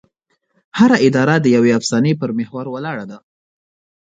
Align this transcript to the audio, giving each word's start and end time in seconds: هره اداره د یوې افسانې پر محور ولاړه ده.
هره 0.79 0.97
اداره 1.07 1.35
د 1.41 1.45
یوې 1.55 1.71
افسانې 1.79 2.13
پر 2.19 2.29
محور 2.37 2.65
ولاړه 2.69 3.05
ده. 3.11 3.17